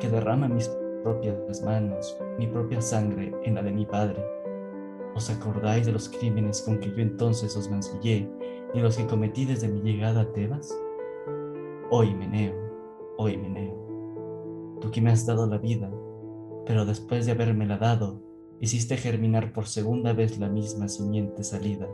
[0.00, 0.68] que derrama mis
[1.02, 4.24] propias manos, mi propia sangre en la de mi padre.
[5.14, 8.30] ¿Os acordáis de los crímenes con que yo entonces os mancillé
[8.74, 10.76] y los que cometí desde mi llegada a Tebas?
[11.90, 12.54] Hoy Meneo,
[13.16, 13.88] hoy Meneo
[14.80, 15.90] tú que me has dado la vida,
[16.66, 18.22] pero después de habérmela dado,
[18.60, 21.88] hiciste germinar por segunda vez la misma simiente salida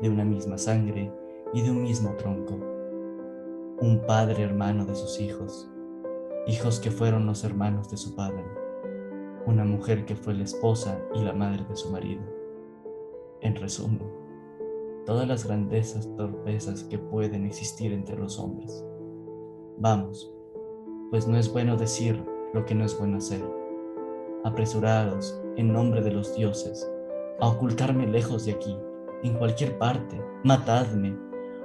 [0.00, 1.12] de una misma sangre
[1.52, 2.58] y de un mismo tronco.
[3.80, 5.70] Un padre hermano de sus hijos,
[6.46, 8.44] hijos que fueron los hermanos de su padre,
[9.46, 12.22] una mujer que fue la esposa y la madre de su marido.
[13.42, 14.02] En resumen,
[15.06, 18.84] todas las grandezas torpezas que pueden existir entre los hombres.
[19.78, 20.30] Vamos,
[21.10, 22.22] pues no es bueno decir
[22.52, 23.42] lo que no es bueno hacer.
[24.44, 26.86] Apresurados, en nombre de los dioses,
[27.40, 28.76] a ocultarme lejos de aquí,
[29.22, 31.16] en cualquier parte, matadme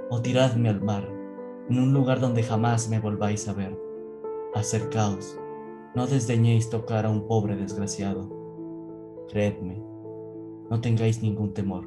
[0.09, 1.05] o tiradme al mar,
[1.69, 3.77] en un lugar donde jamás me volváis a ver.
[4.53, 5.37] Acercaos,
[5.93, 8.29] no desdeñéis tocar a un pobre desgraciado.
[9.29, 9.83] Creedme,
[10.69, 11.85] no tengáis ningún temor,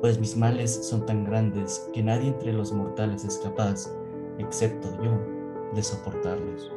[0.00, 3.90] pues mis males son tan grandes que nadie entre los mortales es capaz,
[4.38, 5.18] excepto yo,
[5.74, 6.72] de soportarlos.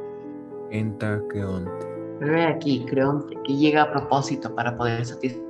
[0.70, 1.86] Enta Creonte.
[2.20, 5.46] Pero aquí, Creonte, que llega a propósito para poder satisfacer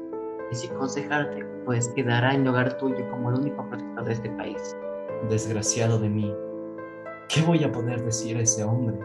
[0.50, 4.76] y aconsejarte, pues quedará en hogar tuyo como el único protector de este país.
[5.28, 6.34] Desgraciado de mí,
[7.28, 8.98] ¿qué voy a poder decir a ese hombre?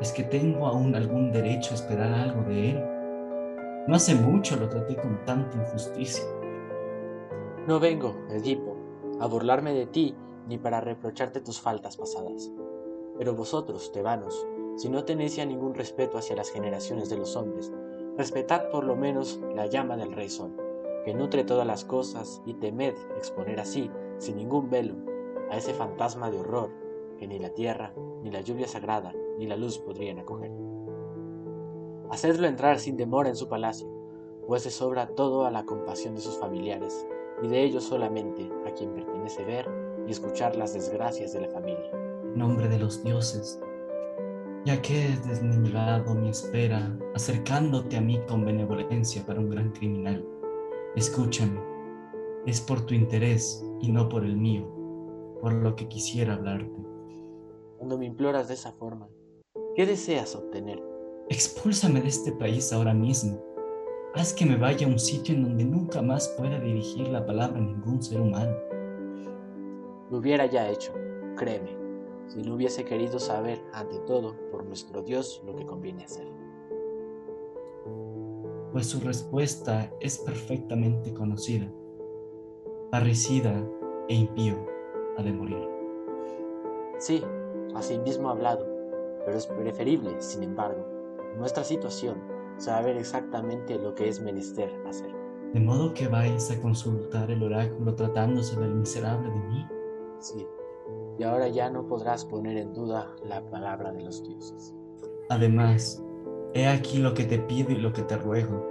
[0.00, 2.95] ¿Es que tengo aún algún derecho a esperar algo de él?
[3.86, 6.24] No hace mucho lo traté con tanta injusticia.
[7.68, 8.76] No vengo, Edipo,
[9.20, 10.16] a burlarme de ti
[10.48, 12.50] ni para reprocharte tus faltas pasadas.
[13.16, 14.44] Pero vosotros, tebanos,
[14.76, 17.72] si no tenéis ya ningún respeto hacia las generaciones de los hombres,
[18.16, 20.56] respetad por lo menos la llama del rey sol,
[21.04, 24.96] que nutre todas las cosas, y temed exponer así, sin ningún velo,
[25.48, 26.70] a ese fantasma de horror
[27.18, 30.50] que ni la tierra, ni la lluvia sagrada, ni la luz podrían acoger.
[32.10, 33.88] Hacedlo entrar sin demora en su palacio,
[34.46, 37.06] pues se sobra todo a la compasión de sus familiares,
[37.42, 39.68] y de ellos solamente a quien pertenece ver
[40.06, 41.90] y escuchar las desgracias de la familia.
[41.92, 43.60] En nombre de los dioses,
[44.64, 50.24] ya que es desnivelado mi espera, acercándote a mí con benevolencia para un gran criminal.
[50.94, 51.60] Escúchame,
[52.46, 54.66] es por tu interés y no por el mío,
[55.40, 56.84] por lo que quisiera hablarte.
[57.78, 59.08] Cuando me imploras de esa forma,
[59.74, 60.82] ¿qué deseas obtener?
[61.28, 63.42] Expúlsame de este país ahora mismo.
[64.14, 67.58] Haz que me vaya a un sitio en donde nunca más pueda dirigir la palabra
[67.58, 68.56] a ningún ser humano.
[70.08, 70.92] Lo hubiera ya hecho,
[71.36, 71.76] créeme,
[72.28, 76.28] si no hubiese querido saber, ante todo, por nuestro Dios, lo que conviene hacer.
[78.70, 81.66] Pues su respuesta es perfectamente conocida.
[82.92, 83.68] Parricida
[84.08, 84.64] e impío
[85.18, 85.68] ha de morir.
[86.98, 87.20] Sí,
[87.74, 88.64] así mismo ha hablado,
[89.24, 90.95] pero es preferible, sin embargo,
[91.36, 92.16] nuestra situación,
[92.58, 95.14] saber exactamente lo que es menester hacer.
[95.52, 99.66] ¿De modo que vais a consultar el oráculo tratándose del miserable de mí?
[100.18, 100.46] Sí,
[101.18, 104.74] y ahora ya no podrás poner en duda la palabra de los dioses.
[105.28, 106.02] Además,
[106.54, 108.66] he aquí lo que te pido y lo que te ruego.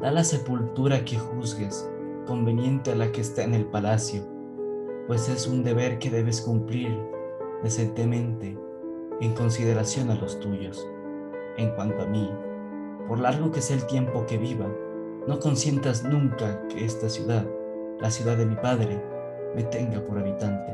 [0.00, 1.90] Da la sepultura que juzgues,
[2.26, 4.22] conveniente a la que está en el palacio,
[5.06, 6.98] pues es un deber que debes cumplir
[7.62, 8.58] decentemente
[9.20, 10.88] en consideración a los tuyos.
[11.58, 12.30] En cuanto a mí,
[13.08, 14.66] por largo que sea el tiempo que viva,
[15.26, 17.46] no consientas nunca que esta ciudad,
[18.00, 19.02] la ciudad de mi padre,
[19.54, 20.72] me tenga por habitante.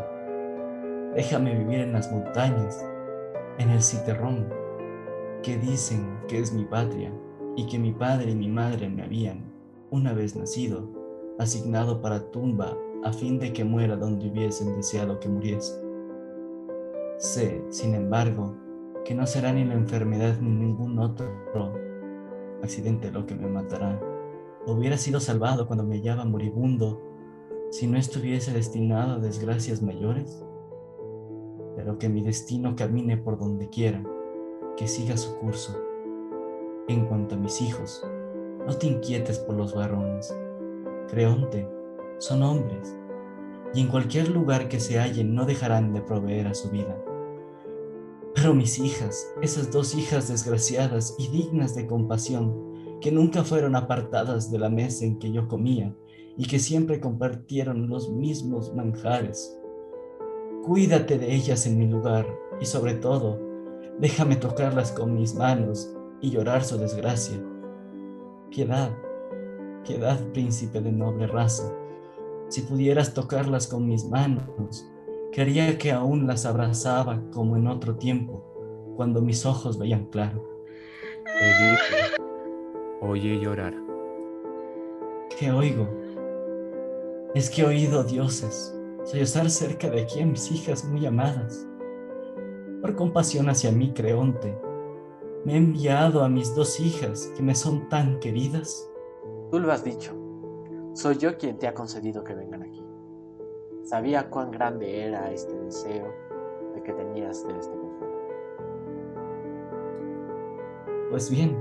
[1.15, 2.85] Déjame vivir en las montañas,
[3.59, 4.49] en el citerrón,
[5.43, 7.13] que dicen que es mi patria
[7.57, 9.53] y que mi padre y mi madre me habían,
[9.91, 10.89] una vez nacido,
[11.39, 15.81] asignado para tumba a fin de que muera donde hubiesen deseado que muriese.
[17.19, 18.55] Sé, sin embargo,
[19.09, 21.25] que no será ni la enfermedad ni ningún otro
[22.63, 23.99] accidente lo que me matará.
[24.67, 27.01] Hubiera sido salvado cuando me hallaba moribundo
[27.71, 30.45] si no estuviese destinado a desgracias mayores.
[31.75, 34.05] Pero que mi destino camine por donde quiera,
[34.77, 35.75] que siga su curso.
[36.87, 38.07] En cuanto a mis hijos,
[38.67, 40.37] no te inquietes por los varones.
[41.09, 41.67] Creonte,
[42.19, 42.95] son hombres,
[43.73, 46.95] y en cualquier lugar que se hallen no dejarán de proveer a su vida.
[48.41, 52.55] Pero mis hijas, esas dos hijas desgraciadas y dignas de compasión,
[53.01, 55.93] que nunca fueron apartadas de la mesa en que yo comía
[56.37, 59.59] y que siempre compartieron los mismos manjares.
[60.65, 62.29] Cuídate de ellas en mi lugar
[62.61, 63.41] y sobre todo,
[63.99, 67.43] déjame tocarlas con mis manos y llorar su desgracia.
[68.51, 68.97] Piedad,
[69.85, 71.75] piedad, príncipe de noble raza.
[72.51, 74.87] Si pudieras tocarlas con mis manos,
[75.33, 78.45] quería que aún las abrazaba como en otro tiempo,
[78.97, 80.45] cuando mis ojos veían claro.
[81.41, 82.25] Edipo,
[83.03, 83.75] oye llorar.
[85.39, 85.89] ¿Qué oigo?
[87.35, 91.67] Es que he oído dioses sollozar cerca de aquí a mis hijas muy amadas.
[92.83, 94.59] Por compasión hacia mí, Creonte,
[95.45, 98.91] me he enviado a mis dos hijas que me son tan queridas.
[99.51, 100.13] Tú lo has dicho.
[100.95, 102.88] Soy yo quien te ha concedido que vengan aquí.
[103.85, 106.13] Sabía cuán grande era este deseo
[106.75, 108.19] de que tenías de este consuelo.
[111.11, 111.57] Pues bien,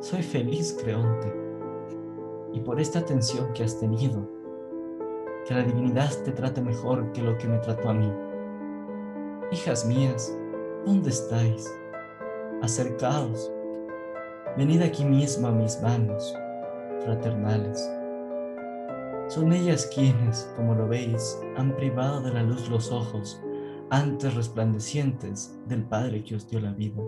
[0.00, 1.32] soy feliz, Creonte,
[2.52, 4.26] y por esta atención que has tenido,
[5.46, 8.12] que la divinidad te trate mejor que lo que me trató a mí.
[9.52, 10.36] Hijas mías,
[10.84, 11.72] ¿dónde estáis?
[12.62, 13.52] Acercaos,
[14.56, 16.34] venid aquí mismo a mis manos
[17.04, 17.95] fraternales.
[19.28, 23.42] Son ellas quienes, como lo veis, han privado de la luz los ojos
[23.90, 27.02] antes resplandecientes del Padre que os dio la vida.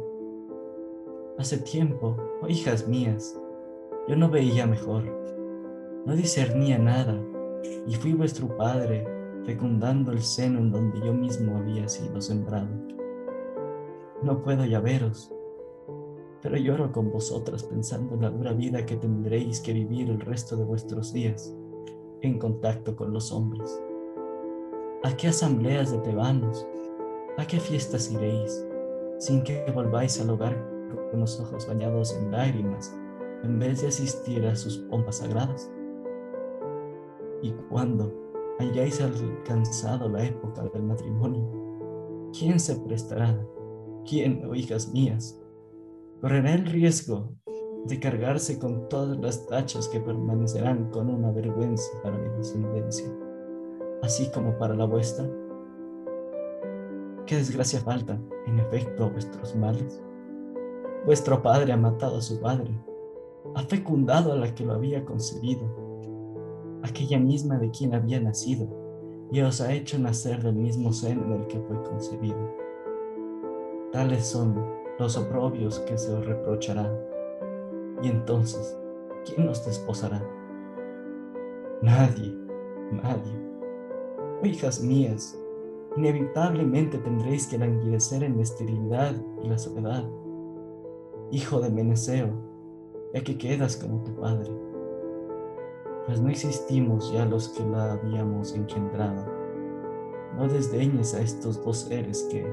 [1.38, 3.40] Hace tiempo, oh hijas mías,
[4.08, 5.04] yo no veía mejor,
[6.06, 7.16] no discernía nada,
[7.86, 9.06] y fui vuestro Padre,
[9.44, 12.68] fecundando el seno en donde yo mismo había sido sembrado.
[14.24, 15.32] No puedo ya veros,
[16.42, 20.56] pero lloro con vosotras pensando en la dura vida que tendréis que vivir el resto
[20.56, 21.54] de vuestros días
[22.22, 23.80] en contacto con los hombres.
[25.04, 26.66] ¿A qué asambleas de tebanos?
[27.36, 28.64] ¿A qué fiestas iréis
[29.18, 30.56] sin que volváis al hogar
[31.10, 32.96] con los ojos bañados en lágrimas
[33.44, 35.70] en vez de asistir a sus pompas sagradas?
[37.42, 38.12] Y cuando
[38.58, 41.48] hayáis alcanzado la época del matrimonio,
[42.36, 43.38] ¿quién se prestará?
[44.04, 45.40] ¿Quién, oh hijas mías,
[46.20, 47.32] correrá el riesgo
[47.86, 53.08] de cargarse con todas las tachas que permanecerán con una vergüenza para mi descendencia,
[54.02, 55.26] así como para la vuestra?
[57.26, 60.02] ¿Qué desgracia falta, en efecto, a vuestros males?
[61.04, 62.70] Vuestro padre ha matado a su padre,
[63.54, 65.62] ha fecundado a la que lo había concebido,
[66.82, 68.68] aquella misma de quien había nacido,
[69.30, 72.38] y os ha hecho nacer del mismo seno en el que fue concebido.
[73.92, 74.54] Tales son
[74.98, 76.90] los oprobios que se os reprocharán.
[78.02, 78.76] Y entonces,
[79.24, 80.22] ¿quién nos desposará?
[81.82, 82.34] Nadie,
[82.90, 83.48] nadie.
[84.40, 85.36] Oh, hijas mías,
[85.96, 90.04] inevitablemente tendréis que languidecer en la esterilidad y la soledad.
[91.30, 92.28] Hijo de Meneceo,
[93.14, 94.50] ya que quedas como tu padre,
[96.06, 99.26] pues no existimos ya los que la habíamos engendrado.
[100.36, 102.46] No desdeñes a estos dos seres que,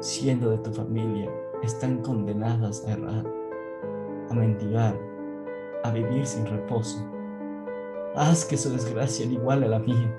[0.00, 1.30] siendo de tu familia,
[1.62, 3.35] están condenadas a errar,
[4.30, 4.94] a mendigar,
[5.84, 6.98] a vivir sin reposo.
[8.14, 10.16] Haz que su desgracia iguale a la mía.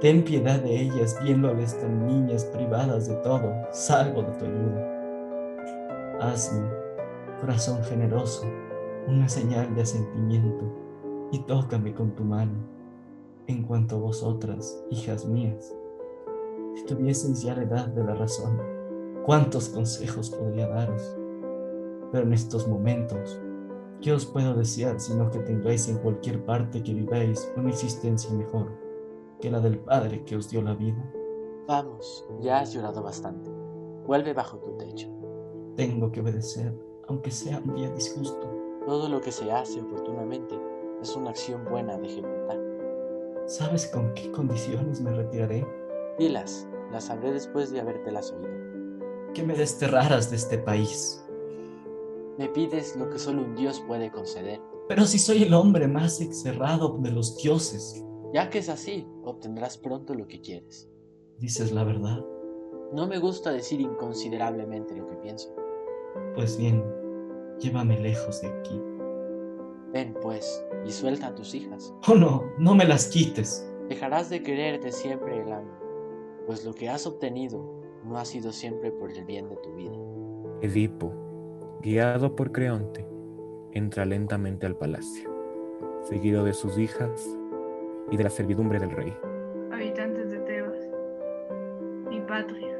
[0.00, 6.18] Ten piedad de ellas, viéndoles tan niñas privadas de todo, salvo de tu ayuda.
[6.20, 6.68] Hazme,
[7.40, 8.44] corazón generoso,
[9.06, 10.64] una señal de asentimiento
[11.32, 12.52] y tócame con tu mano,
[13.46, 15.74] en cuanto vosotras, hijas mías,
[16.74, 18.60] si tuvieseis ya la edad de la razón,
[19.24, 21.16] cuántos consejos podría daros.
[22.12, 23.40] Pero en estos momentos,
[24.00, 28.70] ¿qué os puedo desear sino que tengáis en cualquier parte que viváis una existencia mejor
[29.40, 31.02] que la del Padre que os dio la vida?
[31.66, 33.50] Vamos, ya has llorado bastante.
[34.06, 35.08] Vuelve bajo tu techo.
[35.74, 36.72] Tengo que obedecer,
[37.08, 38.50] aunque sea un día disgusto.
[38.84, 40.54] Todo lo que se hace oportunamente
[41.00, 42.60] es una acción buena de ejecutar.
[43.46, 45.66] ¿Sabes con qué condiciones me retiraré?
[46.18, 48.50] Dilas, las sabré después de habértelas oído.
[49.34, 51.21] Que me desterraras de este país.
[52.42, 54.60] Me pides lo que solo un dios puede conceder.
[54.88, 58.04] Pero si soy el hombre más excerrado de los dioses.
[58.34, 60.90] Ya que es así, obtendrás pronto lo que quieres.
[61.38, 62.18] ¿Dices la verdad?
[62.92, 65.54] No me gusta decir inconsiderablemente lo que pienso.
[66.34, 66.84] Pues bien,
[67.60, 68.82] llévame lejos de aquí.
[69.92, 71.94] Ven, pues, y suelta a tus hijas.
[72.08, 73.72] Oh, no, no me las quites.
[73.88, 75.70] Dejarás de quererte siempre el amo,
[76.48, 77.64] pues lo que has obtenido
[78.02, 79.96] no ha sido siempre por el bien de tu vida.
[80.60, 81.21] Edipo,
[81.82, 83.04] guiado por Creonte,
[83.72, 85.28] entra lentamente al palacio,
[86.04, 87.36] seguido de sus hijas
[88.10, 89.12] y de la servidumbre del rey.
[89.72, 90.78] Habitantes de Tebas,
[92.08, 92.78] mi patria,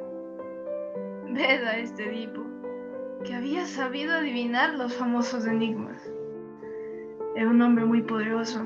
[1.30, 2.42] ved a este Edipo,
[3.24, 6.00] que había sabido adivinar los famosos enigmas.
[7.34, 8.64] Era un hombre muy poderoso.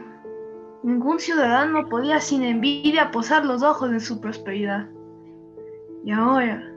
[0.83, 4.87] Ningún ciudadano podía sin envidia posar los ojos en su prosperidad.
[6.05, 6.76] Y ahora,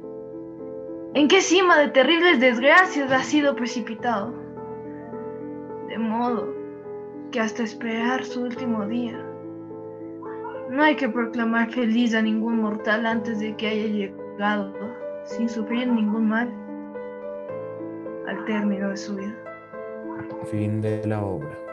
[1.14, 4.34] ¿en qué cima de terribles desgracias ha sido precipitado?
[5.88, 6.54] De modo
[7.32, 9.24] que hasta esperar su último día.
[10.70, 14.74] No hay que proclamar feliz a ningún mortal antes de que haya llegado,
[15.24, 16.54] sin sufrir ningún mal,
[18.28, 19.36] al término de su vida.
[20.52, 21.69] Fin de la obra.